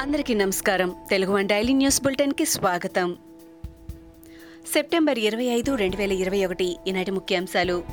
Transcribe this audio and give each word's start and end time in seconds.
అందరికీ 0.00 0.34
నమస్కారం. 0.34 0.94
Telugu 1.10 1.32
one 1.32 1.48
daily 1.48 1.72
news 1.72 2.02
బులెటిన్కి 2.02 2.44
స్వాగతం. 2.44 3.16
సెప్టెంబర్ 4.72 5.18
ఇరవై 5.18 5.44
ఐదు 5.44 5.74
రెండు 5.74 5.96
వేల 5.96 6.12
ఇరవై 6.12 6.44
ఒకటి 6.44 6.76
ఈనాటి 6.88 7.10
ముఖ్యాంశాలు. 7.10 7.84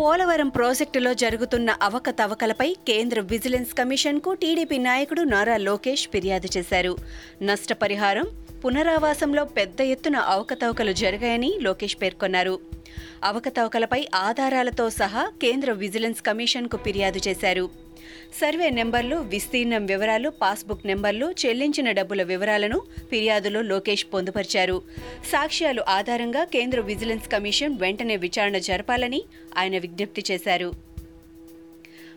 పోలవరం 0.00 0.48
ప్రాజెక్టులో 0.48 1.14
జరుగుతున్న 1.14 1.76
అవకతవకలపై 1.82 2.76
కేంద్ర 2.86 3.20
విజిలెన్స్ 3.20 3.74
కమిషన్కు 3.74 4.32
టీడీపీ 4.34 4.78
నాయకుడు 4.78 5.22
నారా 5.22 5.56
లోకేష్ 5.56 6.08
ఫిర్యాదు 6.08 6.48
చేశారు. 6.56 6.96
నష్టపరిహారం 7.42 8.24
పునరావాసంలో 8.64 9.44
పెద్ద 9.44 9.80
ఎత్తున 9.80 10.16
అవకతవకలు 10.16 10.92
జరిగాయని 10.92 11.58
లోకేష్ 11.60 11.96
పేర్కొన్నారు. 12.02 12.60
అవకతవకలపై 13.24 14.06
ఆధారాలతో 14.14 14.90
సహా 14.90 15.32
కేంద్ర 15.42 15.72
విజిలెన్స్ 15.72 16.22
కమిషన్కు 16.22 16.76
ఫిర్యాదు 16.76 17.20
చేశారు. 17.28 17.83
సర్వే 18.40 18.70
నెంబర్లు 18.70 19.16
విస్తీర్ణం 19.16 19.86
వివరాలు 19.86 20.28
పాస్బుక్ 20.28 20.86
నెంబర్లు 20.86 21.34
చెల్లించిన 21.46 21.90
డబ్బుల 21.90 22.22
వివరాలను 22.22 22.82
ఫిర్యాదులో 23.10 23.62
లోకేష్ 23.62 24.06
పొందుపరిచారు. 24.14 24.82
సాక్ష్యాలు 25.32 25.84
ఆధారంగా 25.88 26.44
కేంద్ర 26.44 26.80
విజిలెన్స్ 26.80 27.28
కమిషన్ 27.28 27.78
వెంటనే 27.80 28.16
విచారణ 28.16 28.58
జరపాలని 28.58 29.22
ఆయన 29.58 29.78
విజ్ఞప్తి 29.78 30.24
చేశారు. 30.30 30.72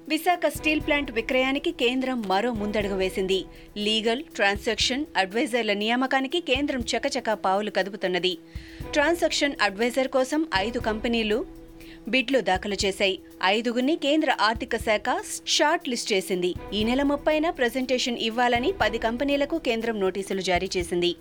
విశాఖ 0.09 0.41
స్టీల్ 0.55 0.81
ప్లాంట్ 0.81 1.11
విక్రయానికి 1.11 1.71
కేంద్రం 1.71 2.21
మరో 2.27 2.53
ముందడుగు 2.53 2.95
వేసింది. 2.95 3.45
లీగల్ 3.77 4.23
ట్రాన్సాక్షన్ 4.23 5.05
అడ్వైజర్ల 5.17 5.73
నియామకానికి 5.73 6.39
కేంద్రం 6.39 6.79
చకచకా 6.79 7.33
పావులు 7.33 7.71
కదుపుతున్నది. 7.71 8.37
ట్రాన్సాక్షన్ 8.91 9.53
అడ్వైజర్ 9.61 10.07
కోసం 10.07 10.47
ఐదు 10.55 10.79
కంపెనీలు 10.79 11.45
బిడ్లు 12.07 12.39
దాఖలు 12.41 12.77
చేశాయి. 12.85 13.19
ఐదుగురిని 13.43 13.95
కేంద్ర 13.95 14.35
ఆర్థిక 14.41 14.75
శాఖ 14.77 15.15
షార్ట్ 15.47 15.89
లిస్ట్ 15.89 16.13
చేసింది. 16.13 16.53
ఈ 16.73 16.83
నెల 16.83 17.03
ముప్పైన 17.03 17.49
ప్రజెంటేషన్ 17.49 18.17
ఇవ్వాలని 18.17 18.71
పది 18.81 18.97
కంపెనీలకు 18.97 19.57
కేంద్రం 19.57 19.99
నోటీసులు 19.99 20.41
జారీ 20.41 20.69
చేసింది. 20.77 21.15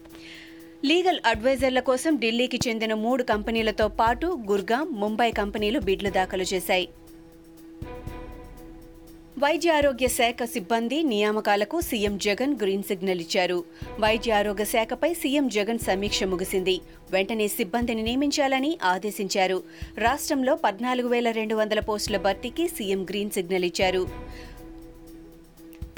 లీగల్ 0.85 1.21
అడ్వైజర్ల 1.27 1.81
కోసం 1.81 2.17
ఢిల్లీకి 2.17 2.59
చెందిన 2.69 2.95
మూడు 2.95 3.23
కంపెనీలతో 3.23 3.89
పాటు 3.89 4.39
గుర్గాం 4.51 4.87
ముంబై 4.93 5.31
కంపెనీలు 5.31 5.81
బిడ్లు 5.81 6.11
దాఖలు 6.11 6.43
చేశాయి. 6.43 6.89
వైద్య 9.43 9.71
ఆరోగ్య 9.71 10.09
శాఖ 10.09 10.45
సిబ్బంది 10.45 11.03
నియామకాలకు 11.03 11.81
సీఎం 11.81 12.19
జగన్ 12.19 12.53
గ్రీన్ 12.63 12.83
సిగ్నల్ 12.83 13.21
ఇచ్చారు. 13.21 13.65
వైద్య 14.01 14.33
ఆరోగ్య 14.33 14.65
శాఖపై 14.65 15.11
సీఎం 15.15 15.49
జగన్ 15.49 15.79
సమీక్ష 15.79 16.25
ముగిసింది. 16.25 16.81
వెంటనే 17.11 17.49
సిబ్బందిని 17.49 18.03
నియమించాలని 18.03 18.79
ఆదేశించారు. 18.85 19.63
రాష్ట్రంలో 19.99 20.55
పద్నాలుగు 20.55 21.09
వేల 21.09 21.31
రెండు 21.31 21.55
వందల 21.55 21.81
పోస్టుల 21.81 22.17
భర్తీకి 22.17 22.69
సీఎం 22.69 23.03
గ్రీన్ 23.11 23.31
సిగ్నల్ 23.31 23.65
ఇచ్చారు. 23.65 24.03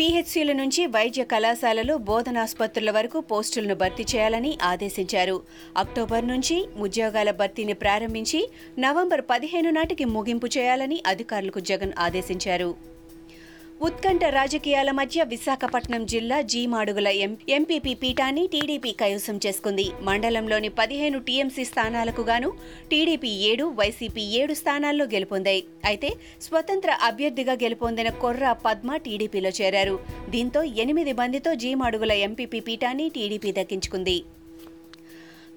పీహెచ్సీల 0.01 0.53
నుంచి 0.53 0.87
వైద్య 0.87 1.25
కళాశాలలు 1.25 1.95
బోధనాసుపత్రుల 1.95 2.91
వరకు 2.91 3.21
పోస్టులను 3.21 3.75
భర్తీ 3.75 4.05
చేయాలని 4.17 4.59
ఆదేశించారు. 4.63 5.43
అక్టోబర్ 5.77 6.29
నుంచి 6.29 6.59
ఉద్యోగాల 6.77 7.31
భర్తీని 7.31 7.73
ప్రారంభించి 7.73 8.43
నవంబర్ 8.79 9.25
పదిహేను 9.31 9.71
నాటికి 9.71 10.05
ముగింపు 10.05 10.47
చేయాలని 10.59 11.03
అధికారులకు 11.07 11.61
జగన్ 11.61 11.93
ఆదేశించారు. 11.99 12.98
ఉత్కంఠ 13.87 14.23
రాజకీయాల 14.37 14.91
మధ్య 14.99 15.25
విశాఖపట్నం 15.33 16.03
జిల్లా 16.13 16.39
జీమాడుగుల 16.53 17.09
ఎం 17.25 17.33
ఎంపీపీ 17.57 17.93
పీఠాన్ని 18.01 18.45
టీడీపీ 18.55 18.91
కైవసం 19.03 19.37
చేసుకుంది. 19.45 19.85
మండలంలోని 20.09 20.71
పదిహేను 20.81 21.19
టీఎంసీ 21.29 21.65
స్థానాలకు 21.71 22.23
గాను 22.31 22.49
టీడీపీ 22.93 23.31
ఏడు 23.51 23.67
వైసీపీ 23.81 24.25
ఏడు 24.41 24.55
స్థానాల్లో 24.61 25.05
గెలుపొందాయి. 25.15 25.63
అయితే 25.91 26.11
స్వతంత్ర 26.47 26.97
అభ్యర్థిగా 27.11 27.57
గెలుపొందిన 27.63 28.11
కొర్ర 28.25 28.57
పద్మ 28.67 28.97
టీడీపీలో 29.07 29.53
చేరారు. 29.61 29.97
దీంతో 30.35 30.63
ఎనిమిది 30.85 31.15
మందితో 31.23 31.53
జీమాడుగుల 31.65 32.17
ఎంపీపీ 32.29 32.61
పీఠాన్ని 32.71 33.09
టీడీపీ 33.19 33.53
దక్కించుకుంది. 33.61 34.19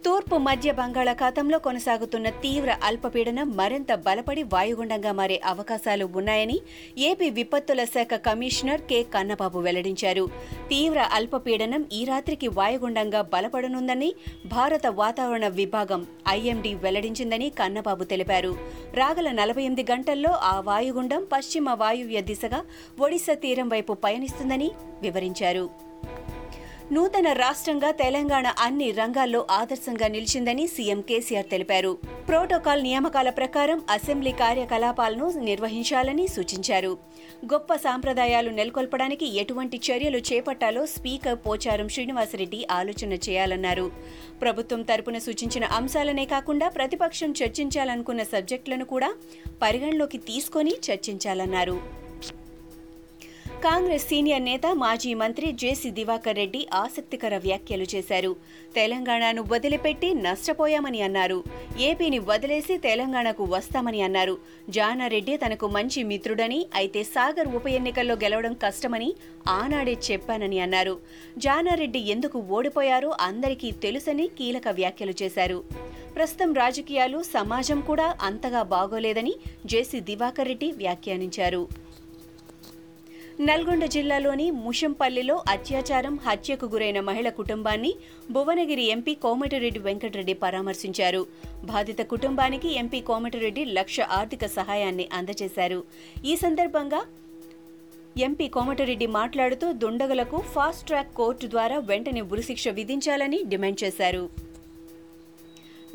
తూర్పు 0.05 0.37
మధ్య 0.37 0.71
బంగాళాఖాతంలో 0.71 1.59
కొనసాగుతున్న 1.59 2.29
తీవ్ర 2.29 2.77
అల్పపీడనం 2.83 3.55
మరింత 3.55 3.93
బలపడి 3.95 4.43
వాయుగుండంగా 4.43 5.11
మారే 5.11 5.41
అవకాశాలు 5.45 6.05
ఉన్నాయని 6.15 6.59
ఏపీ 6.97 7.29
విపత్తుల 7.29 7.83
శాఖ 7.83 8.13
కమిషనర్ 8.13 8.81
కె. 8.81 9.03
కన్నబాబు 9.03 9.59
వెల్లడించారు. 9.59 10.27
తీవ్ర 10.69 10.99
అల్పపీడనం 10.99 11.85
ఈ 11.93 12.05
రాత్రికి 12.05 12.47
వాయుగుండంగా 12.47 13.21
బలపడనుందని 13.21 14.13
భారత 14.45 14.87
వాతావరణ 14.87 15.47
విభాగం 15.47 16.07
ఐఎండీ 16.29 16.73
వెల్లడించిందని 16.73 17.49
కన్నబాబు 17.49 18.03
తెలిపారు. 18.03 18.55
రాగల 18.93 19.31
నలభై 19.31 19.63
ఎనిమిది 19.63 19.91
గంటల్లో 19.91 20.29
ఆ 20.29 20.59
వాయుగుండం 20.59 21.27
పశ్చిమ 21.31 21.69
వాయువ్య 21.69 22.21
దిశగా 22.21 22.63
ఒడిశా 22.99 23.33
తీరం 23.33 23.69
వైపు 23.69 23.93
పయనిస్తుందని 23.93 24.71
వివరించారు. 25.01 25.90
నూతన 26.95 27.33
రాష్ట్రంగా 27.33 27.91
తెలంగాణ 27.91 28.53
అన్ని 28.59 28.91
రంగాల్లో 28.91 29.47
ఆదర్శంగా 29.51 30.07
నిలిచిందని 30.07 30.67
సీఎం 30.67 31.01
కేసీఆర్ 31.01 31.45
తెలిపారు. 31.45 31.97
ప్రోటోకాల్ 32.27 32.83
నియామకాల 32.83 33.29
ప్రకారం 33.29 33.81
అసెంబ్లీ 33.89 34.31
కార్యకలాపాలను 34.31 35.31
నిర్వహించాలని 35.39 36.27
సూచించారు. 36.27 36.97
గొప్ప 37.53 37.75
సాంప్రదాయాలు 37.75 38.49
నెలకొల్పడానికి 38.49 39.39
ఎటువంటి 39.39 39.81
చర్యలు 39.91 40.17
చేపట్టాలో 40.17 40.85
స్పీకర్ 40.85 41.39
పోచారం 41.47 41.89
శ్రీనివాసరెడ్డి 41.89 42.67
ఆలోచన 42.71 43.13
చేయాలన్నారు. 43.13 43.91
ప్రభుత్వం 44.41 44.81
తరపున 44.81 45.17
సూచించిన 45.17 45.65
అంశాలనే 45.65 46.25
కాకుండా 46.25 46.69
ప్రతిపక్షం 46.69 47.33
చర్చించాలనుకున్న 47.43 48.23
సబ్జెక్టులను 48.23 48.85
కూడా 48.85 49.11
పరిగణలోకి 49.61 50.17
తీసుకొని 50.17 50.75
చర్చించాలన్నారు. 50.91 52.00
కాంగ్రెస్ 53.65 54.05
సీనియర్ 54.09 54.43
నేత 54.43 54.65
మాజీ 54.81 55.09
మంత్రి 55.13 55.47
జేసీ 55.61 55.89
దివాకర్ 55.97 56.37
రెడ్డి 56.39 56.61
ఆసక్తికర 56.73 57.33
వ్యాఖ్యలు 57.43 57.85
చేశారు. 57.93 58.31
తెలంగాణను 58.75 59.41
వదిలిపెట్టి 59.51 60.09
నష్టపోయామని 60.13 61.01
అన్నారు. 61.01 61.37
ఏపీని 61.87 62.19
వదిలేసి 62.29 62.75
తెలంగాణకు 62.77 63.43
వస్తామని 63.43 64.01
అన్నారు. 64.01 64.37
జానారెడ్డి 64.69 65.37
తనకు 65.37 65.67
మంచి 65.67 66.03
మిత్రుడని 66.03 66.59
అయితే 66.75 67.03
సాగర్ 67.03 67.51
ఉప 67.59 67.67
ఎన్నికల్లో 67.67 68.15
గెలవడం 68.15 68.55
కష్టమని 68.63 69.09
ఆనాడే 69.47 69.95
చెప్పానని 70.11 70.59
అన్నారు. 70.59 70.95
జానారెడ్డి 71.37 71.99
ఎందుకు 72.15 72.39
ఓడిపోయారో 72.39 73.13
అందరికీ 73.21 73.71
తెలుసని 73.85 74.27
కీలక 74.39 74.67
వ్యాఖ్యలు 74.67 75.15
చేశారు. 75.23 75.63
ప్రస్తుతం 76.15 76.53
రాజకీయాలు 76.53 77.23
సమాజం 77.35 77.81
కూడా 77.81 78.09
అంతగా 78.21 78.63
బాగోలేదని 78.75 79.35
జేసీ 79.65 79.99
దివాకర్ 79.99 80.47
రెడ్డి 80.47 80.71
వ్యాఖ్యానించారు. 80.71 81.90
నల్గొండ 83.47 83.85
జిల్లాలోని 83.85 84.45
ముషంపల్లిలో 84.63 85.35
అత్యాచారం 85.49 86.15
హత్యకు 86.25 86.65
గురైన 86.65 86.99
మహిళ 86.99 87.29
కుటుంబాన్ని 87.29 87.91
భువనగిరి 88.31 88.85
ఎంపీ 88.95 89.13
కోమటిరెడ్డి 89.13 89.79
వెంకటరెడ్డి 89.79 90.33
పరామర్శించారు. 90.33 91.21
బాధిత 91.65 92.01
కుటుంబానికి 92.01 92.69
ఎంపీ 92.75 93.01
కోమటిరెడ్డి 93.01 93.65
లక్ష 93.77 93.97
ఆర్థిక 94.17 94.45
సహాయాన్ని 94.57 95.07
అందజేశారు. 95.13 95.83
ఈ 96.25 96.35
సందర్భంగా 96.35 97.01
ఎంపీ 98.17 98.47
కోమటిరెడ్డి 98.47 99.07
మాట్లాడుతూ 99.19 99.71
దుండగులకు 99.71 100.39
ఫాస్ట్ 100.55 100.87
ట్రాక్ 100.87 101.13
కోర్టు 101.13 101.47
ద్వారా 101.47 101.79
వెంటనే 101.91 102.21
ఉరిశిక్ష 102.21 102.67
విధించాలని 102.67 103.41
డిమాండ్ 103.43 103.83
చేశారు. 103.83 104.23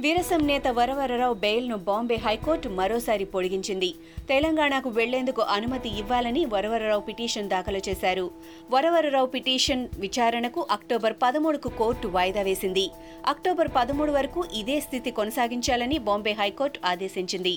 వీరసం 0.01 0.47
నేత 0.47 0.69
వరవరరావు 0.69 1.35
బెయిల్ను 1.35 1.77
బాంబే 1.77 2.17
హైకోర్టు 2.17 2.69
మరోసారి 2.69 3.25
పొడిగించింది. 3.25 3.95
తెలంగాణకు 4.29 4.89
వెళ్ళేందుకు 4.89 5.43
అనుమతి 5.43 5.89
ఇవ్వాలని 5.99 6.45
వరవరరావు 6.45 7.01
పిటిషన్ 7.01 7.49
దాఖలు 7.49 7.81
చేశారు. 7.89 8.31
వరవరరావు 8.71 9.27
పిటిషన్ 9.27 9.89
విచారణకు 9.99 10.67
అక్టోబర్ 10.71 11.15
పదమూడుకు 11.23 11.69
కోర్టు 11.69 12.09
వాయిదా 12.09 12.43
వేసింది. 12.43 12.91
అక్టోబర్ 13.27 13.69
పదమూడు 13.77 14.13
వరకు 14.13 14.45
ఇదే 14.55 14.81
స్థితి 14.81 15.11
కొనసాగించాలని 15.11 15.99
బాంబే 15.99 16.33
హైకోర్టు 16.33 16.81
ఆదేశించింది. 16.85 17.55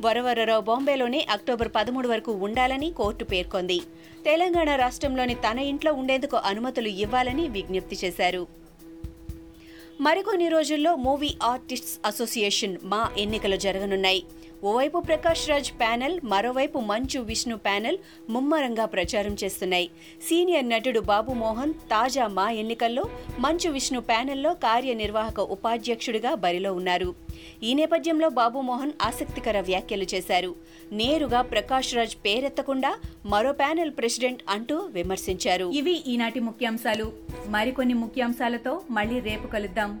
వరవరరావు 0.00 0.60
బాంబేలోనే 0.60 1.26
అక్టోబర్ 1.30 1.72
పదమూడు 1.76 2.08
వరకు 2.08 2.32
ఉండాలని 2.32 2.90
కోర్టు 2.92 3.24
పేర్కొంది. 3.24 3.80
తెలంగాణ 4.24 4.76
రాష్ట్రంలోని 4.76 5.34
తన 5.34 5.58
ఇంట్లో 5.58 5.92
ఉండేందుకు 5.92 6.36
అనుమతులు 6.36 6.88
ఇవ్వాలని 6.88 7.48
విజ్ఞప్తి 7.48 7.98
చేశారు. 8.04 8.59
మరికొన్ని 10.06 10.46
రోజుల్లో 10.48 10.92
మూవీ 10.96 11.30
ఆర్టిస్ట్స్ 11.42 11.94
అసోసియేషన్ 12.06 12.76
మా 12.84 13.00
ఎన్నికలు 13.18 13.56
జరగనున్నాయి. 13.64 14.22
ఓవైపు 14.64 14.98
ప్రకాష్ 14.98 15.48
రాజ్ 15.48 15.70
ప్యానెల్ 15.80 16.20
మరోవైపు 16.24 16.78
మంచు 16.78 17.20
విష్ణు 17.20 17.56
ప్యానెల్ 17.56 17.98
ముమ్మరంగా 18.30 18.84
ప్రచారం 18.84 19.36
చేస్తున్నాయి. 19.44 19.90
సీనియర్ 20.22 20.68
నటుడు 20.68 21.00
బాబు 21.00 21.32
మోహన్ 21.32 21.72
తాజా 21.72 22.26
మా 22.26 22.50
ఎన్నికల్లో 22.50 23.04
మంచు 23.38 23.70
విష్ణు 23.70 24.00
ప్యానెల్లో 24.00 24.54
కార్యనిర్వాహక 24.54 25.40
ఉపాధ్యక్షుడిగా 25.40 26.34
బరిలో 26.34 26.74
ఉన్నారు. 26.74 27.14
ఈ 27.62 27.74
నేపథ్యంలో 27.74 28.28
బాబు 28.28 28.60
మోహన్ 28.60 28.92
ఆసక్తికర 29.02 29.60
వ్యాఖ్యలు 29.60 30.06
చేశారు. 30.14 30.54
నేరుగా 30.92 31.42
ప్రకాష్ 31.42 31.94
రాజ్ 31.94 32.16
పేరెత్తకుండా 32.24 32.96
మరో 33.26 33.52
ప్యానెల్ 33.52 33.90
ప్రెసిడెంట్ 33.90 34.42
అంటూ 34.48 34.76
విమర్శించారు. 34.76 35.70
ఇవి 35.74 36.02
ఈనాటి 36.06 36.40
ముఖ్యాంశాలు. 36.40 37.12
మరికొన్ని 37.46 37.94
ముఖ్యాంశాలతో 37.94 38.80
మళ్ళీ 38.90 39.20
రేపు 39.20 39.46
కలుద్దాం. 39.46 40.00